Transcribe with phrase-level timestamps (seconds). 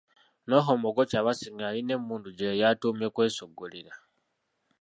[0.47, 3.93] Noho Mbogo Kyabasinga yalina emmundu gyeyali atuumye Kwesoggolera.